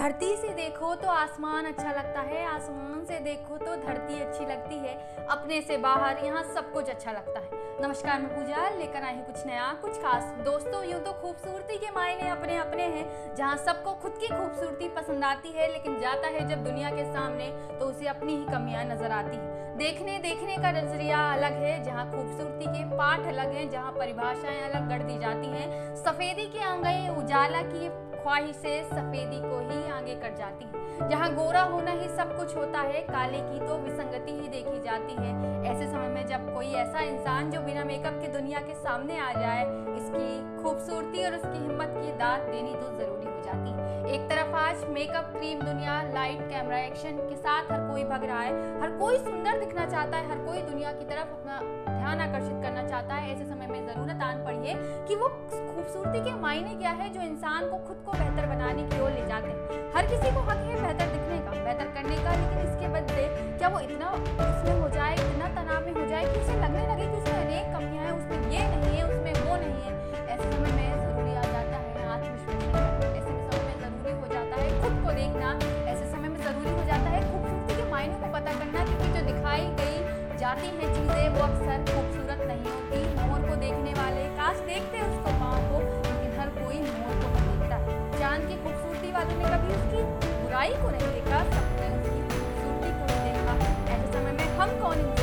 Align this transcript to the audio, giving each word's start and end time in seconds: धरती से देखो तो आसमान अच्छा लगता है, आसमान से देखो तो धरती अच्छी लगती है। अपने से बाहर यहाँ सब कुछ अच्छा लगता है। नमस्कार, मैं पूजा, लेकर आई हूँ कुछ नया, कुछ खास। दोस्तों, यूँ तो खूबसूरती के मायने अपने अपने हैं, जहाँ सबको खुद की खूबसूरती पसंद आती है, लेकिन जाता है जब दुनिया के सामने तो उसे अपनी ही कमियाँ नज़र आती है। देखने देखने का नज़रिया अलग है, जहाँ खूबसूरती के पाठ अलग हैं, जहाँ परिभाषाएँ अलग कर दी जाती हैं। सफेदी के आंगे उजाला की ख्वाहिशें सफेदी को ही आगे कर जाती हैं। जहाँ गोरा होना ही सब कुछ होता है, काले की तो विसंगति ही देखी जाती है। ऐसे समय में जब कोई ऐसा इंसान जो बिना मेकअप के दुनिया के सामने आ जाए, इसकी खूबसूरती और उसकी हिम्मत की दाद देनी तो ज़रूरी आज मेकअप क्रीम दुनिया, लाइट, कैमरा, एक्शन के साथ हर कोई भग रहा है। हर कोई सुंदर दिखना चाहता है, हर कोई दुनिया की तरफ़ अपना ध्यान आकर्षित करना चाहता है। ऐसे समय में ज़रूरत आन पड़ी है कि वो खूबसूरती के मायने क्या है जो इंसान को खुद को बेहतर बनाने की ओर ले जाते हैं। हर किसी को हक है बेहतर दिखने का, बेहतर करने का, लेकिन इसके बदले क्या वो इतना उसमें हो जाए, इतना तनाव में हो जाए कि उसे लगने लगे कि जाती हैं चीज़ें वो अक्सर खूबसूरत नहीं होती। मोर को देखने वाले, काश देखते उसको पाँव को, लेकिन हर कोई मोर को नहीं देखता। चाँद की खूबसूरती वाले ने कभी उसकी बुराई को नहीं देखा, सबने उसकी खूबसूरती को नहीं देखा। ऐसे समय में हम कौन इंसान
धरती 0.00 0.36
से 0.36 0.48
देखो 0.48 0.94
तो 0.94 1.08
आसमान 1.08 1.64
अच्छा 1.64 1.90
लगता 1.92 2.20
है, 2.20 2.44
आसमान 2.46 3.04
से 3.04 3.18
देखो 3.18 3.56
तो 3.58 3.74
धरती 3.76 4.20
अच्छी 4.20 4.44
लगती 4.44 4.74
है। 4.74 4.94
अपने 5.26 5.60
से 5.62 5.76
बाहर 5.76 6.24
यहाँ 6.24 6.42
सब 6.54 6.72
कुछ 6.72 6.88
अच्छा 6.88 7.12
लगता 7.12 7.40
है। 7.40 7.58
नमस्कार, 7.82 8.20
मैं 8.20 8.30
पूजा, 8.30 8.68
लेकर 8.68 9.02
आई 9.02 9.14
हूँ 9.14 9.24
कुछ 9.26 9.46
नया, 9.46 9.66
कुछ 9.82 10.00
खास। 10.02 10.32
दोस्तों, 10.44 10.82
यूँ 10.84 11.00
तो 11.00 11.12
खूबसूरती 11.12 11.76
के 11.78 11.90
मायने 11.90 12.28
अपने 12.28 12.56
अपने 12.56 12.82
हैं, 12.84 13.34
जहाँ 13.36 13.56
सबको 13.56 13.94
खुद 13.94 14.16
की 14.20 14.28
खूबसूरती 14.28 14.88
पसंद 14.88 15.24
आती 15.24 15.52
है, 15.52 15.70
लेकिन 15.72 16.00
जाता 16.00 16.28
है 16.28 16.48
जब 16.48 16.64
दुनिया 16.64 16.90
के 16.90 17.04
सामने 17.04 17.52
तो 17.78 17.86
उसे 17.86 18.06
अपनी 18.06 18.36
ही 18.36 18.44
कमियाँ 18.44 18.84
नज़र 18.84 19.12
आती 19.12 19.36
है। 19.36 19.78
देखने 19.78 20.18
देखने 20.18 20.56
का 20.56 20.70
नज़रिया 20.72 21.18
अलग 21.32 21.62
है, 21.62 21.82
जहाँ 21.84 22.10
खूबसूरती 22.10 22.66
के 22.66 22.84
पाठ 22.96 23.26
अलग 23.28 23.52
हैं, 23.52 23.70
जहाँ 23.70 23.92
परिभाषाएँ 23.92 24.62
अलग 24.62 24.88
कर 24.88 25.02
दी 25.02 25.18
जाती 25.18 25.46
हैं। 25.48 25.94
सफेदी 25.96 26.46
के 26.48 26.64
आंगे 26.64 27.08
उजाला 27.16 27.62
की 27.62 27.88
ख्वाहिशें 28.22 28.88
सफेदी 28.90 29.40
को 29.40 29.58
ही 29.70 29.90
आगे 29.90 30.14
कर 30.14 30.34
जाती 30.38 30.64
हैं। 30.64 31.08
जहाँ 31.10 31.32
गोरा 31.34 31.62
होना 31.62 31.90
ही 31.90 32.08
सब 32.08 32.36
कुछ 32.36 32.56
होता 32.56 32.80
है, 32.80 33.00
काले 33.02 33.38
की 33.40 33.58
तो 33.66 33.78
विसंगति 33.78 34.32
ही 34.32 34.48
देखी 34.48 34.80
जाती 34.80 35.14
है। 35.14 35.30
ऐसे 35.66 35.86
समय 35.86 36.08
में 36.08 36.26
जब 36.26 36.52
कोई 36.54 36.66
ऐसा 36.76 37.00
इंसान 37.02 37.50
जो 37.50 37.60
बिना 37.60 37.84
मेकअप 37.84 38.18
के 38.22 38.28
दुनिया 38.28 38.60
के 38.60 38.74
सामने 38.74 39.18
आ 39.18 39.32
जाए, 39.32 39.64
इसकी 39.96 40.62
खूबसूरती 40.62 41.24
और 41.24 41.34
उसकी 41.34 41.58
हिम्मत 41.58 41.94
की 41.96 42.12
दाद 42.18 42.40
देनी 42.50 42.74
तो 42.74 42.90
ज़रूरी 42.90 43.09
आज 44.70 44.82
मेकअप 44.88 45.32
क्रीम 45.36 45.60
दुनिया, 45.60 45.94
लाइट, 46.14 46.40
कैमरा, 46.50 46.78
एक्शन 46.78 47.16
के 47.28 47.36
साथ 47.36 47.70
हर 47.72 47.80
कोई 47.88 48.02
भग 48.04 48.24
रहा 48.24 48.40
है। 48.40 48.50
हर 48.80 48.90
कोई 48.98 49.16
सुंदर 49.16 49.58
दिखना 49.60 49.86
चाहता 49.86 50.16
है, 50.16 50.28
हर 50.28 50.44
कोई 50.46 50.60
दुनिया 50.62 50.92
की 50.92 51.04
तरफ़ 51.04 51.30
अपना 51.30 51.56
ध्यान 51.88 52.20
आकर्षित 52.20 52.62
करना 52.62 52.86
चाहता 52.88 53.14
है। 53.14 53.32
ऐसे 53.32 53.44
समय 53.44 53.66
में 53.66 53.86
ज़रूरत 53.86 54.22
आन 54.22 54.44
पड़ी 54.44 54.68
है 54.68 54.74
कि 55.08 55.14
वो 55.14 55.28
खूबसूरती 55.48 56.20
के 56.24 56.34
मायने 56.40 56.74
क्या 56.74 56.90
है 57.00 57.08
जो 57.12 57.20
इंसान 57.20 57.68
को 57.70 57.78
खुद 57.88 58.02
को 58.06 58.12
बेहतर 58.12 58.46
बनाने 58.46 58.84
की 58.84 59.00
ओर 59.00 59.10
ले 59.10 59.26
जाते 59.26 59.48
हैं। 59.48 59.82
हर 59.96 60.06
किसी 60.06 60.34
को 60.34 60.46
हक 60.50 60.62
है 60.68 60.80
बेहतर 60.82 61.12
दिखने 61.16 61.38
का, 61.38 61.50
बेहतर 61.64 61.92
करने 61.96 62.22
का, 62.24 62.36
लेकिन 62.36 62.58
इसके 62.68 62.92
बदले 62.94 63.26
क्या 63.58 63.68
वो 63.68 63.80
इतना 63.80 64.12
उसमें 64.12 64.80
हो 64.80 64.88
जाए, 64.88 65.14
इतना 65.26 65.48
तनाव 65.58 65.86
में 65.86 65.92
हो 65.92 66.06
जाए 66.06 66.24
कि 66.24 66.40
उसे 66.40 66.60
लगने 66.60 66.86
लगे 66.86 67.10
कि 67.12 67.19
जाती 80.50 80.68
हैं 80.78 80.86
चीज़ें 80.94 81.34
वो 81.34 81.42
अक्सर 81.42 81.82
खूबसूरत 81.88 82.40
नहीं 82.46 82.70
होती। 82.70 83.00
मोर 83.18 83.42
को 83.48 83.56
देखने 83.56 83.92
वाले, 83.98 84.24
काश 84.38 84.62
देखते 84.70 85.02
उसको 85.08 85.34
पाँव 85.42 85.68
को, 85.68 85.78
लेकिन 86.06 86.32
हर 86.38 86.48
कोई 86.56 86.78
मोर 86.86 87.14
को 87.22 87.28
नहीं 87.36 87.44
देखता। 87.50 87.78
चाँद 88.18 88.48
की 88.48 88.56
खूबसूरती 88.64 89.12
वाले 89.12 89.34
ने 89.36 89.44
कभी 89.52 89.70
उसकी 89.78 90.02
बुराई 90.42 90.74
को 90.82 90.90
नहीं 90.90 91.12
देखा, 91.14 91.38
सबने 91.54 91.86
उसकी 92.00 92.20
खूबसूरती 92.34 92.90
को 92.98 93.04
नहीं 93.12 93.22
देखा। 93.28 93.54
ऐसे 93.94 94.12
समय 94.12 94.32
में 94.32 94.46
हम 94.58 94.78
कौन 94.82 94.98
इंसान 94.98 95.19